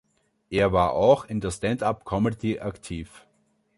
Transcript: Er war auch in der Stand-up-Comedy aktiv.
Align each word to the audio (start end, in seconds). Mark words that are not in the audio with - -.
Er 0.49 0.73
war 0.73 0.93
auch 0.93 1.25
in 1.25 1.41
der 1.41 1.51
Stand-up-Comedy 1.51 2.59
aktiv. 2.59 3.27